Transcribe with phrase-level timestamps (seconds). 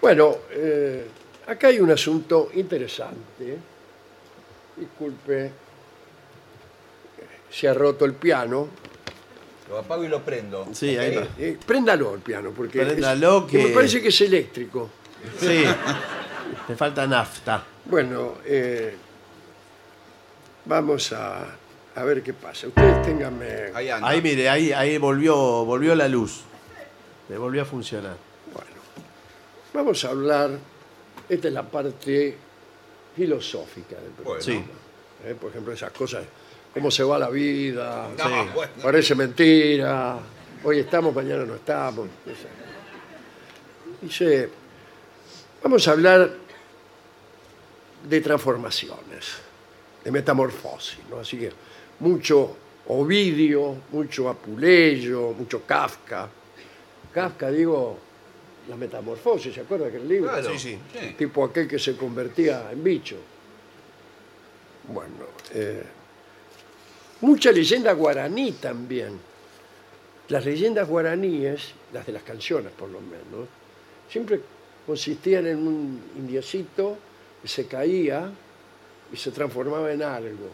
[0.00, 1.06] Bueno, eh,
[1.46, 3.58] acá hay un asunto interesante.
[4.76, 5.50] Disculpe,
[7.50, 8.68] se ha roto el piano.
[9.68, 10.68] Lo apago y lo prendo.
[10.72, 11.22] Sí, ahí Ok.
[11.24, 11.42] está.
[11.42, 14.88] Eh, préndalo el piano, porque es- Préndalo, que- me parece que es eléctrico.
[15.38, 15.64] Sí.
[16.66, 17.64] Te falta nafta.
[17.84, 18.94] Bueno, eh,
[20.64, 21.44] vamos a,
[21.94, 22.68] a ver qué pasa.
[22.68, 23.46] Ustedes ténganme...
[23.74, 24.08] Ahí anda.
[24.08, 26.42] Ahí mire, ahí, ahí volvió, volvió la luz.
[27.28, 28.16] Le volvió a funcionar.
[28.54, 28.70] Bueno,
[29.78, 30.50] vamos a hablar,
[31.28, 32.36] esta es la parte
[33.14, 34.24] filosófica del programa.
[34.24, 34.42] Bueno.
[34.42, 34.64] Sí.
[35.24, 35.36] ¿eh?
[35.40, 36.24] Por ejemplo, esas cosas,
[36.74, 38.48] cómo se va la vida, No, Sí.
[38.54, 38.72] bueno.
[38.82, 40.18] parece mentira,
[40.64, 42.08] hoy estamos, mañana no estamos.
[42.26, 42.48] Esa-
[44.02, 44.48] Dice,
[45.62, 46.30] vamos a hablar
[48.08, 49.26] de transformaciones,
[50.04, 51.18] de metamorfosis, ¿no?
[51.20, 51.52] Así que
[52.00, 52.56] mucho
[52.88, 56.28] Ovidio, mucho Apuleyo, mucho Kafka.
[57.12, 57.98] Kafka, digo,
[58.68, 60.30] la metamorfosis, ¿se acuerda que el libro?
[60.30, 60.50] Claro.
[60.52, 60.78] Sí, sí.
[60.92, 61.14] Sí.
[61.16, 63.16] tipo aquel que se convertía en bicho.
[64.88, 65.12] Bueno,
[65.54, 65.82] eh,
[67.22, 69.18] mucha leyenda guaraní también.
[70.28, 73.48] Las leyendas guaraníes, las de las canciones por lo menos,
[74.10, 74.40] siempre
[74.86, 76.98] consistían en un indiecito
[77.40, 78.30] que se caía
[79.12, 80.50] y se transformaba en algo.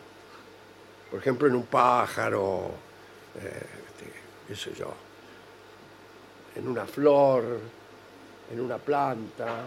[1.10, 2.70] Por ejemplo, en un pájaro,
[3.40, 4.12] eh, este,
[4.48, 4.92] qué sé yo,
[6.54, 7.58] en una flor,
[8.52, 9.64] en una planta.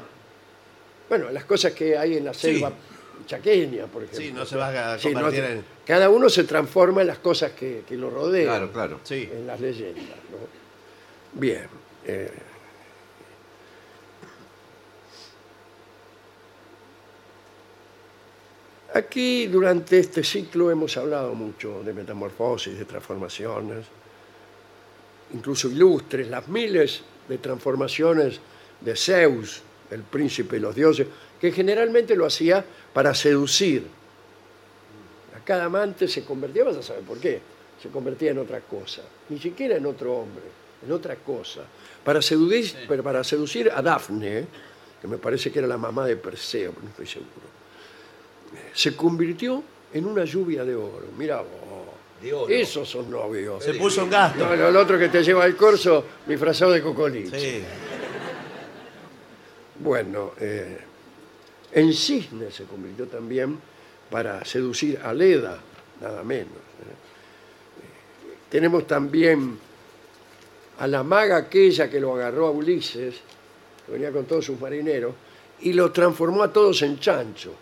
[1.10, 2.72] Bueno, las cosas que hay en la selva
[3.26, 4.26] chaqueña, por ejemplo.
[4.26, 5.66] Sí, no se va a Sí, no convertir se- en...
[5.86, 9.00] Cada uno se transforma en las cosas que, que lo rodean, Claro, claro.
[9.04, 9.30] Sí.
[9.32, 10.06] en las leyendas.
[10.32, 11.40] ¿no?
[11.40, 11.68] Bien.
[12.06, 12.32] eh,
[18.94, 23.86] Aquí durante este ciclo hemos hablado mucho de metamorfosis, de transformaciones,
[25.34, 28.40] incluso ilustres, las miles de transformaciones
[28.82, 29.62] de Zeus,
[29.92, 31.08] el príncipe de los dioses,
[31.40, 32.64] que generalmente lo hacía
[32.94, 33.88] para seducir.
[35.36, 37.40] A cada amante se convertía, vas a saber por qué,
[37.82, 40.44] se convertía en otra cosa, ni siquiera en otro hombre,
[40.86, 41.62] en otra cosa.
[42.04, 44.46] Para seducir, pero para seducir a Dafne,
[45.02, 47.48] que me parece que era la mamá de Perseo, pero no estoy seguro,
[48.74, 49.64] se convirtió
[49.94, 51.06] en una lluvia de oro.
[51.18, 51.48] Mira vos,
[52.22, 52.50] De oro.
[52.54, 53.64] esos son novios.
[53.64, 54.40] Se puso en gasto.
[54.46, 57.40] No, el otro que te lleva al corso disfrazado de cocoliche.
[57.40, 57.64] Sí.
[59.80, 60.78] Bueno, eh,
[61.72, 63.60] en cisne se convirtió también
[64.10, 65.60] para seducir a Leda,
[66.02, 66.48] nada menos.
[66.48, 66.94] ¿eh?
[67.82, 69.60] Eh, Tenemos también
[70.80, 73.16] a la maga aquella que lo agarró a Ulises,
[73.86, 75.14] que venía con todos sus marineros,
[75.62, 77.54] y lo transformó a todos en chancho.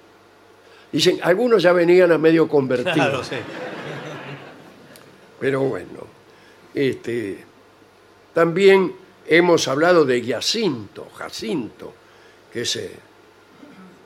[0.92, 2.94] Dicen, algunos ya venían a medio convertidos.
[2.94, 3.36] Claro, sí.
[5.40, 6.08] Pero bueno,
[6.74, 7.44] este,
[8.34, 8.94] también
[9.28, 11.94] hemos hablado de Giacinto, Jacinto,
[12.56, 12.90] que se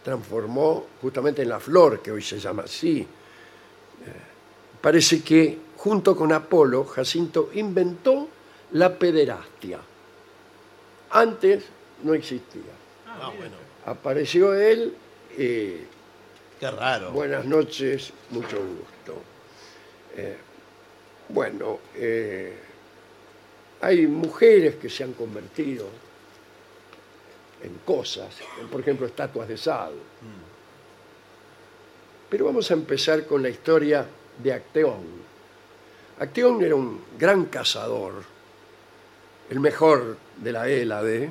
[0.03, 3.01] transformó justamente en la flor, que hoy se llama así.
[3.01, 3.05] Eh,
[4.81, 8.27] parece que junto con Apolo, Jacinto inventó
[8.71, 9.77] la pederastia.
[11.11, 11.63] Antes
[12.01, 12.73] no existía.
[13.05, 13.55] Ah, bueno.
[13.85, 14.95] Apareció él,
[15.37, 15.85] eh,
[16.59, 17.11] Qué raro.
[17.11, 19.21] Buenas noches, mucho gusto.
[20.17, 20.37] Eh,
[21.27, 22.55] bueno, eh,
[23.81, 26.08] hay mujeres que se han convertido
[27.63, 28.35] en cosas,
[28.71, 29.93] por ejemplo, estatuas de sal.
[32.29, 34.05] Pero vamos a empezar con la historia
[34.41, 35.29] de Acteón.
[36.19, 38.13] Acteón era un gran cazador,
[39.49, 41.29] el mejor de la Hélade,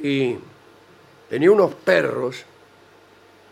[0.00, 0.36] y
[1.30, 2.44] tenía unos perros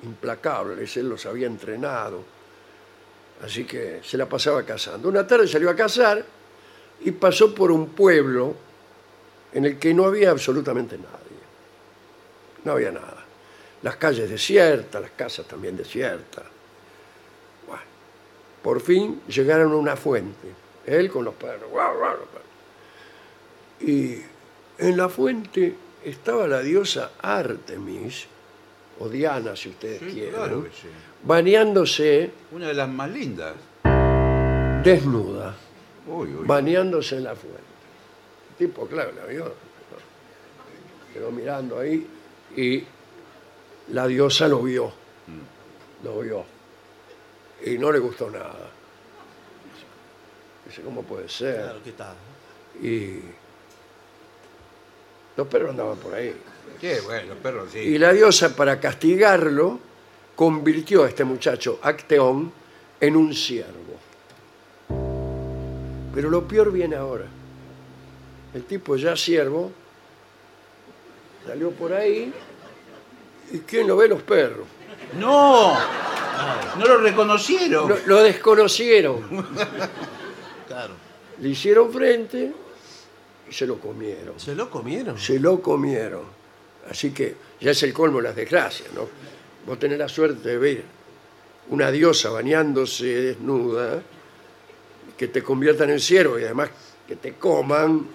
[0.03, 2.23] implacables, él los había entrenado,
[3.43, 5.09] así que se la pasaba cazando.
[5.09, 6.25] Una tarde salió a cazar
[7.03, 8.55] y pasó por un pueblo
[9.53, 11.30] en el que no había absolutamente nadie,
[12.65, 13.25] no había nada.
[13.83, 16.45] Las calles desiertas, las casas también desiertas.
[17.67, 17.83] Bueno,
[18.63, 20.49] por fin llegaron a una fuente,
[20.87, 22.47] él con los perros, guau, guau, los perros.
[23.81, 24.23] Y
[24.79, 25.75] en la fuente
[26.05, 28.27] estaba la diosa Artemis,
[28.99, 30.89] o Diana si ustedes Sí, quieren, claro que sí.
[31.25, 33.55] bañándose Una de las más lindas.
[34.83, 35.55] desnuda,
[36.07, 36.47] Uy, uy.
[36.47, 37.61] bañándose en la fuente.
[38.51, 39.55] El tipo, claro, la vio,
[41.15, 42.07] quedó mirando ahí
[42.57, 42.85] y
[43.93, 44.93] la diosa lo vio,
[46.05, 46.45] lo vio,
[47.65, 48.71] y no le gustó nada.
[50.67, 51.57] Dice, ¿cómo puede ser?
[51.57, 52.15] Claro, ¿qué tal?
[52.83, 53.21] Y
[55.37, 56.35] los perros andaban por ahí.
[56.81, 57.79] Qué bueno, los perros sí.
[57.81, 59.81] Y la diosa, para castigarlo,
[60.37, 62.53] convirtió a este muchacho, Acteón,
[63.01, 63.99] en un siervo.
[66.15, 67.27] Pero lo peor viene ahora.
[68.55, 69.71] El tipo ya siervo
[71.47, 72.33] Salió por ahí.
[73.53, 74.09] ¿Y quién lo ve?
[74.09, 74.67] Los perros.
[75.19, 75.75] ¡No!
[76.79, 77.89] No lo reconocieron.
[77.89, 79.47] Lo, lo desconocieron.
[80.69, 80.95] Claro.
[81.41, 82.53] Le hicieron frente
[83.49, 84.39] y se lo comieron.
[84.39, 85.19] ¿Se lo comieron?
[85.19, 86.23] Se lo comieron.
[86.89, 89.09] Así que ya es el colmo de las desgracias, ¿no?
[89.67, 90.83] Vos tenés la suerte de ver
[91.71, 94.01] una diosa bañándose desnuda,
[95.17, 96.71] que te conviertan en ciervo y además
[97.07, 98.07] que te coman.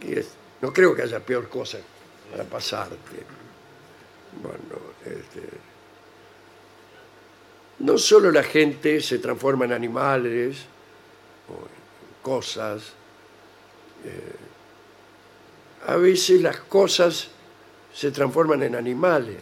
[0.00, 0.30] es-
[0.62, 1.78] no creo que haya peor cosa
[2.30, 3.24] para pasarte.
[4.42, 5.42] Bueno, este,
[7.78, 10.58] no solo la gente se transforma en animales
[11.48, 12.92] o en cosas,
[15.86, 17.28] a veces las cosas
[17.94, 19.38] se transforman en animales.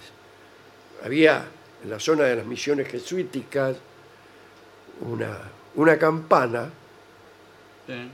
[1.02, 1.46] Había
[1.82, 3.76] en la zona de las misiones jesuíticas
[5.00, 5.38] una,
[5.74, 6.70] una campana
[7.86, 8.10] Sí.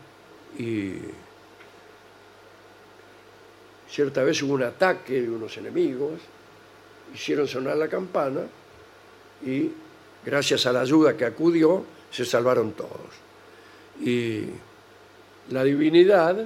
[0.59, 0.95] y
[3.91, 6.21] cierta vez hubo un ataque de unos enemigos,
[7.15, 8.43] hicieron sonar la campana
[9.45, 9.71] y
[10.25, 13.11] gracias a la ayuda que acudió se salvaron todos.
[14.01, 14.45] Y
[15.51, 16.37] la divinidad,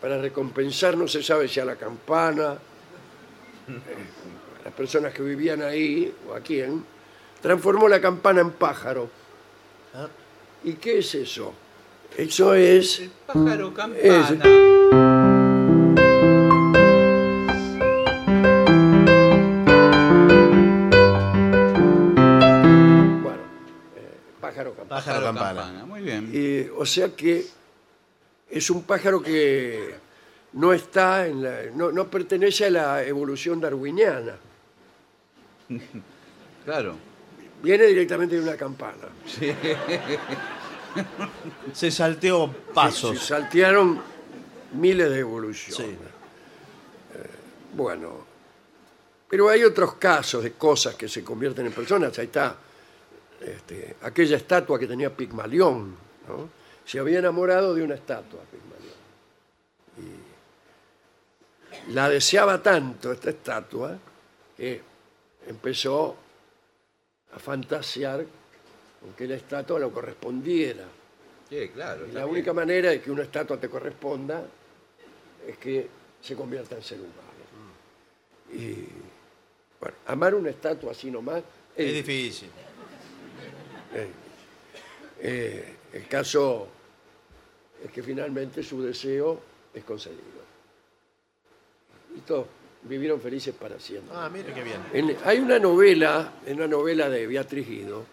[0.00, 2.52] para recompensar, no se sabe si a la campana,
[3.68, 6.84] eh, a las personas que vivían ahí o a quién,
[7.40, 9.08] transformó la campana en pájaro.
[9.94, 10.08] Ah.
[10.64, 11.54] ¿Y qué es eso?
[12.16, 13.98] Eso es El pájaro campana.
[14.02, 15.23] Es-
[24.54, 25.00] pájaro campana.
[25.00, 25.84] Pájaro campana.
[25.86, 26.70] Muy bien.
[26.76, 27.44] O sea que
[28.48, 29.96] es un pájaro que
[30.52, 34.36] no está en la, no, no pertenece a la evolución darwiniana.
[36.64, 36.96] Claro.
[37.62, 39.08] Viene directamente de una campana.
[41.74, 43.22] Se salteó Se pasos.
[43.22, 44.00] saltearon
[44.72, 45.76] miles de evoluciones.
[45.76, 45.94] Sí.
[47.14, 47.28] Eh,
[47.74, 48.24] bueno,
[49.28, 52.18] pero hay otros casos de cosas que se convierten en personas.
[52.18, 52.56] Ahí está
[53.40, 55.96] este, aquella estatua que tenía Pigmalión.
[56.28, 56.48] ¿no?
[56.84, 58.94] Se había enamorado de una estatua, Pigmalión.
[61.88, 63.98] Y la deseaba tanto esta estatua
[64.56, 64.80] que
[65.46, 66.16] empezó
[67.34, 68.24] a fantasear
[69.00, 70.84] con que la estatua lo correspondiera.
[71.48, 72.06] Sí, claro.
[72.06, 72.36] Y la bien.
[72.36, 74.44] única manera de que una estatua te corresponda
[75.46, 75.88] es que
[76.22, 77.14] se convierta en ser humano.
[78.52, 78.86] Y
[79.80, 81.42] bueno, amar una estatua así nomás
[81.76, 82.48] es, Es difícil.
[85.20, 86.68] Eh, el caso
[87.84, 89.40] es que finalmente su deseo
[89.72, 90.22] es concedido.
[92.16, 92.46] Y todos
[92.82, 94.14] vivieron felices para siempre.
[94.16, 94.80] Ah, mire qué bien.
[94.92, 98.04] En- hay una novela, en una novela de Beatriz Guido,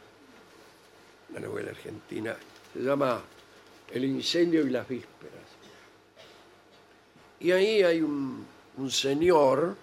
[1.31, 2.35] una novela argentina,
[2.73, 3.21] se llama
[3.91, 5.31] El incendio y las vísperas.
[7.39, 8.45] Y ahí hay un,
[8.77, 9.75] un señor,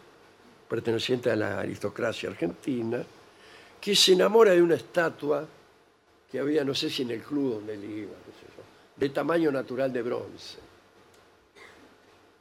[0.69, 3.03] perteneciente a la aristocracia argentina,
[3.81, 5.47] que se enamora de una estatua
[6.31, 8.63] que había, no sé si en el club donde él iba, qué sé yo,
[8.97, 10.59] de tamaño natural de bronce.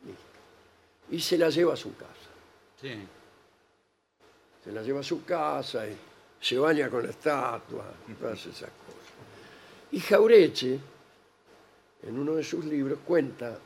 [0.05, 0.21] Listo.
[1.11, 2.13] Y se la lleva a su casa
[2.81, 2.93] Sí.
[4.63, 5.95] se la lleva a su casa y
[6.39, 7.85] se baña con la estatua,
[8.19, 9.13] todas esas cosas.
[9.91, 10.79] Y Jaureche,
[12.03, 13.57] en uno de sus libros, cuenta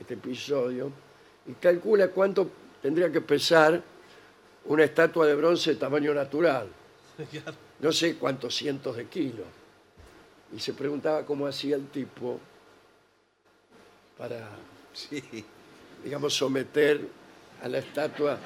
[0.00, 0.90] este episodio
[1.46, 2.50] y calcula cuánto
[2.82, 3.80] tendría que pesar
[4.64, 6.68] una estatua de bronce de tamaño natural.
[7.80, 9.46] No sé cuántos cientos de kilos.
[10.54, 12.40] Y se preguntaba cómo hacía el tipo
[14.18, 14.48] para
[14.92, 15.22] Sí.
[16.04, 17.00] digamos, someter
[17.62, 18.38] a la estatua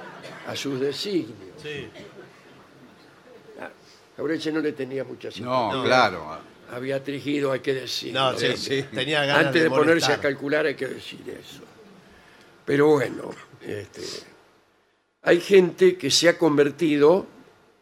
[0.47, 1.55] a sus designios.
[1.63, 1.89] Sí.
[4.17, 6.39] Jaureche no le tenía mucha No, simpatía claro.
[6.71, 8.33] a Beatriz Guido, hay que decirlo.
[8.33, 8.85] No, sí, sí.
[8.95, 11.63] Tenía ganas Antes de, ponerse a calcular hay que decir eso.
[12.65, 14.03] Pero bueno, este,
[15.23, 17.27] hay gente que se ha convertido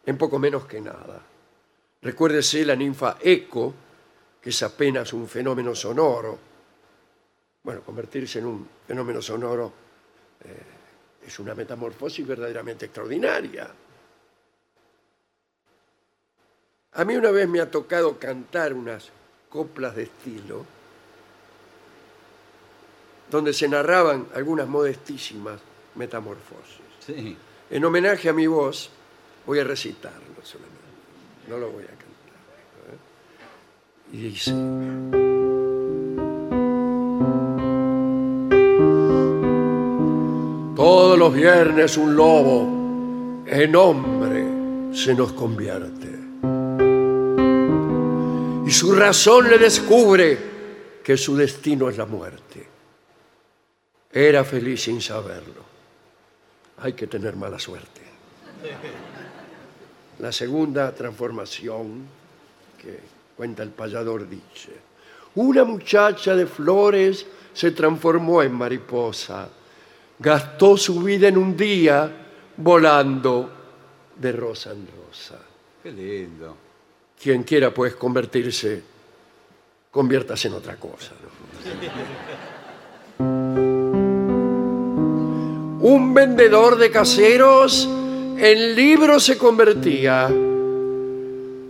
[0.05, 1.21] en poco menos que nada.
[2.03, 3.73] Recuérdese la ninfa Eco,
[4.41, 6.37] que es apenas un fenómeno sonoro.
[7.63, 9.71] Bueno, convertirse en un fenómeno sonoro
[10.43, 13.69] eh, es una metamorfosis verdaderamente extraordinaria.
[16.95, 19.09] A mí una vez me ha tocado cantar unas
[19.49, 20.65] coplas de estilo
[23.31, 25.59] donde se narraban algunas modestísimas
[25.95, 26.81] metamorfosis.
[26.99, 27.37] Sí.
[27.69, 28.89] En homenaje a mi voz,
[29.45, 30.82] voy a recitarlo solamente.
[31.47, 32.07] No lo voy a cantar.
[32.91, 32.97] ¿eh?
[34.13, 34.51] Y dice...
[40.75, 46.09] Todos los viernes un lobo en hombre se nos convierte.
[48.65, 50.37] Y su razón le descubre
[51.03, 52.67] que su destino es la muerte.
[54.11, 55.63] era feliz sin saberlo.
[56.77, 58.01] Hay que tener mala suerte.
[60.23, 62.07] La segunda transformación
[62.81, 62.97] que
[63.35, 64.71] cuenta el payador dice,
[65.35, 69.49] una muchacha de flores se transformó en mariposa,
[70.17, 72.09] gastó su vida en un día
[72.55, 73.51] volando
[74.15, 75.39] de rosa en rosa.
[75.83, 76.55] Qué lindo.
[77.21, 78.81] Quien quiera pues convertirse,
[79.91, 81.11] conviértase en otra cosa.
[81.19, 81.27] ¿no?
[85.81, 87.89] Un vendedor de caseros
[88.43, 90.27] en libro se convertía.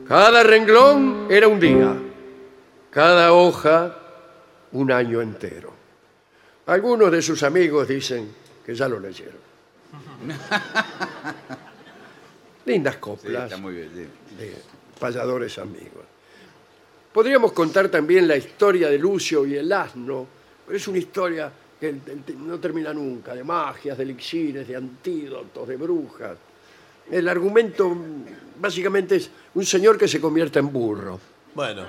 [0.08, 1.96] Cada renglón era un día,
[2.90, 3.96] cada hoja
[4.72, 5.72] un año entero.
[6.66, 8.28] Algunos de sus amigos dicen
[8.66, 9.38] que ya lo leyeron.
[12.66, 13.90] Lindas Sí, coplas está muy bien.
[13.94, 14.36] sí.
[14.36, 14.56] de
[15.00, 16.06] payadores amigos.
[17.14, 20.26] Podríamos contar también la historia de Lucio y el asno,
[20.66, 21.96] pero es una historia que
[22.40, 26.36] no termina nunca, de magias, de elixires, de antídotos, de brujas.
[27.12, 27.96] El argumento
[28.60, 31.20] básicamente es un señor que se convierte en burro.
[31.54, 31.84] Bueno,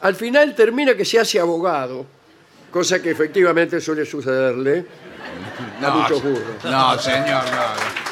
[0.00, 2.06] Al final termina que se hace abogado,
[2.70, 4.86] cosa que efectivamente suele sucederle
[5.82, 6.64] a muchos burros.
[6.64, 8.10] No, señor, no.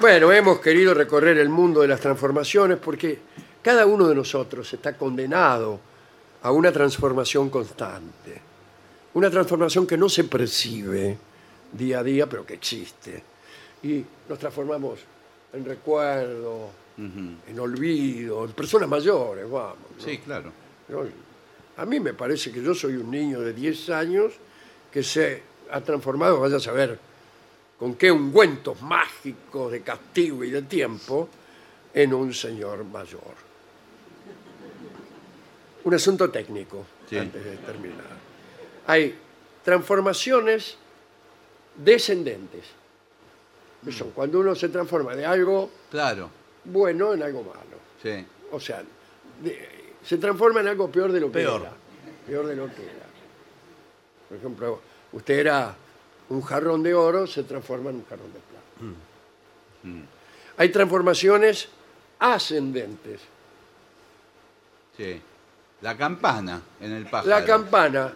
[0.00, 3.18] Bueno, hemos querido recorrer el mundo de las transformaciones porque
[3.60, 5.78] cada uno de nosotros está condenado
[6.42, 8.40] a una transformación constante.
[9.12, 11.18] Una transformación que no se percibe
[11.72, 13.22] día a día, pero que existe.
[13.82, 15.00] Y nos transformamos
[15.52, 19.78] en recuerdo, en olvido, en personas mayores, vamos.
[19.98, 20.04] ¿no?
[20.04, 20.52] Sí, claro.
[21.76, 24.34] A mí me parece que yo soy un niño de 10 años
[24.92, 26.98] que se ha transformado, vaya a saber
[27.78, 31.28] con qué ungüentos mágicos de castigo y de tiempo,
[31.94, 33.34] en un señor mayor.
[35.84, 37.16] Un asunto técnico, Sí.
[37.16, 38.04] antes de terminar.
[38.86, 39.14] Hay
[39.64, 40.76] transformaciones
[41.84, 42.64] descendentes.
[43.84, 46.28] que son cuando uno se transforma de algo Claro.
[46.64, 47.78] bueno en algo malo.
[48.02, 48.26] Sí.
[48.52, 48.82] O sea,
[49.42, 49.68] de-
[50.04, 51.62] se transforma en algo peor de lo que Peor.
[51.62, 51.72] era.
[52.26, 53.06] Peor de lo que era.
[54.28, 54.80] Por ejemplo,
[55.12, 55.74] usted era
[56.28, 60.06] un jarrón de oro, se transforma en un jarrón de plata.
[60.58, 61.68] Hay transformaciones
[62.18, 63.20] ascendentes.
[64.96, 65.20] Sí.
[65.80, 67.30] La campana en el pájaro.
[67.30, 68.12] La campana,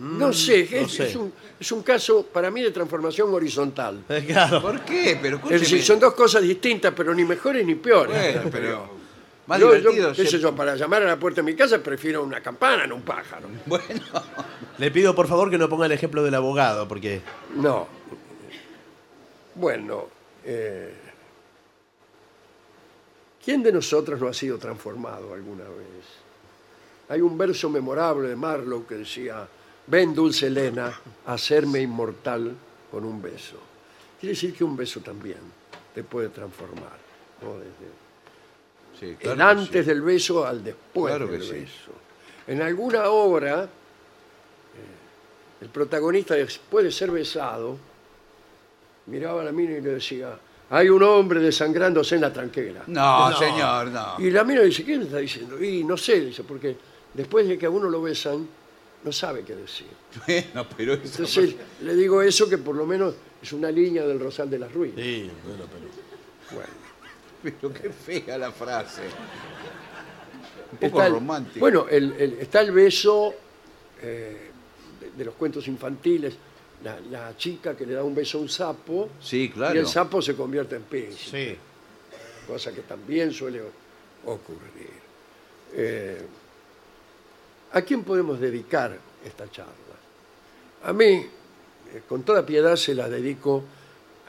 [0.00, 1.08] no sé, no es, sé.
[1.08, 4.02] es un, es un caso para mí de transformación horizontal.
[4.08, 4.62] eh, claro.
[4.62, 5.18] ¿Por qué?
[5.20, 8.34] Pero Es decir, son dos cosas distintas, pero ni mejores ni peores.
[8.34, 8.88] Bueno, pero
[9.46, 10.10] más Yo- yo, divertido.
[10.12, 12.86] qué sé ser- yo, para llamar a la puerta de mi casa prefiero una campana,
[12.86, 13.48] no un pájaro.
[13.66, 13.84] Bueno,
[14.78, 17.20] Le pido por favor que no ponga el ejemplo del abogado, porque
[17.56, 17.86] No.
[19.54, 20.06] Bueno,
[20.44, 20.94] eh,
[23.44, 26.06] ¿quién de nosotros no ha sido transformado alguna vez?
[27.08, 29.46] Hay un verso memorable de Marlowe que decía,
[29.90, 30.92] ven dulce Elena,
[31.26, 32.54] a hacerme inmortal
[32.90, 33.56] con un beso.
[34.18, 35.38] Quiere decir que un beso también
[35.94, 36.98] te puede transformar.
[37.42, 37.54] ¿no?
[37.54, 37.70] Desde
[38.98, 39.88] sí, el claro que antes sí.
[39.90, 41.52] del beso al después Claro del que sí.
[41.52, 41.92] beso.
[42.46, 43.68] En alguna obra, eh,
[45.62, 47.76] el protagonista después de ser besado,
[49.06, 50.38] miraba a la mina y le decía,
[50.70, 52.84] hay un hombre desangrándose en la tranquera.
[52.86, 53.36] No, No.
[53.38, 54.14] señor, no.
[54.18, 55.62] Y la mina dice, ¿qué le está diciendo?
[55.62, 56.76] Y no sé, dice, porque
[57.14, 58.46] después de que a uno lo besan,
[59.04, 59.86] no sabe qué decir.
[60.26, 61.04] Bueno, pero eso.
[61.04, 64.72] Entonces le digo eso que por lo menos es una línea del Rosal de las
[64.72, 65.00] Ruinas.
[65.00, 66.80] sí, bueno, pero Bueno.
[67.42, 69.02] Pero qué fea la frase.
[70.72, 71.60] Un poco Está el- romántico.
[71.60, 73.34] Bueno, el- el- está el beso
[74.02, 74.50] eh,
[75.00, 76.34] de, de los cuentos infantiles,
[76.84, 79.74] la, la chica que le da un beso a un sapo Sí, claro.
[79.74, 81.56] y el sapo se convierte en pez, sí.
[82.46, 83.60] cosa que también suele
[84.24, 85.00] ocurrir.
[85.72, 86.22] Eh,
[87.72, 89.72] ¿A quién podemos dedicar esta charla?
[90.84, 93.62] A mí, eh, con toda piedad, se la dedico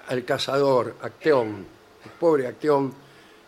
[0.07, 1.65] al cazador, Acteón,
[2.05, 2.93] el pobre Acteón,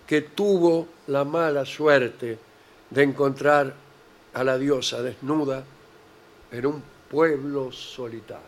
[0.08, 2.40] que tuvo la mala suerte
[2.90, 3.74] de encontrar
[4.34, 5.64] a la diosa desnuda
[6.52, 8.44] en un pueblo solitario.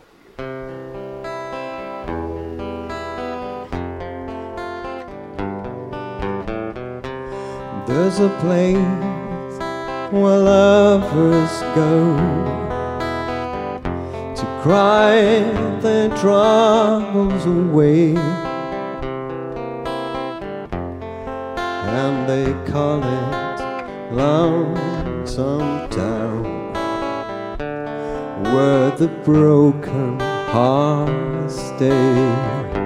[10.12, 12.16] Where lovers go
[14.36, 15.16] to cry
[15.82, 18.16] their troubles away,
[21.98, 26.44] and they call it Lonesome Town,
[28.54, 32.85] where the broken hearts stay.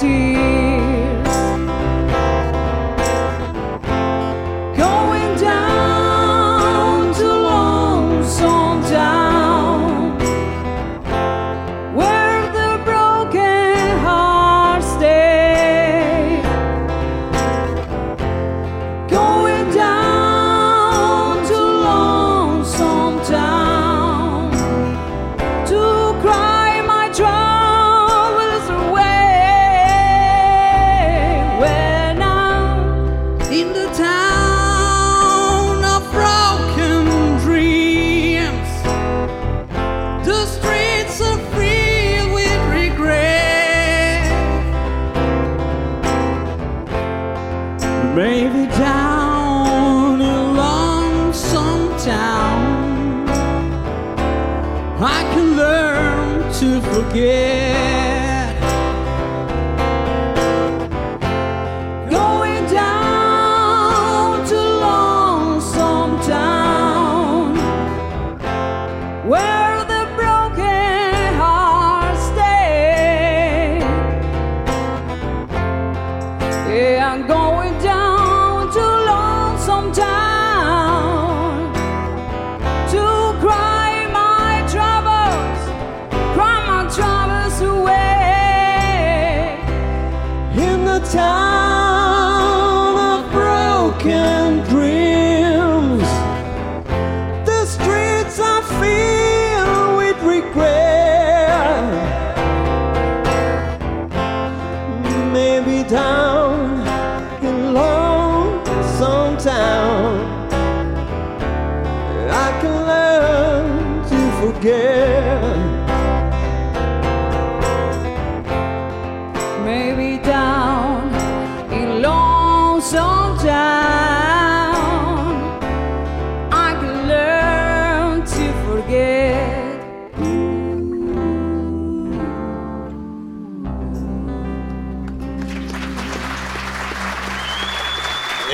[0.00, 0.39] guilty.
[57.00, 57.59] porque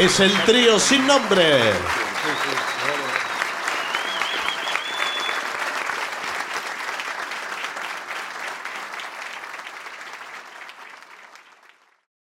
[0.06, 1.95] Es el trío sin nombre.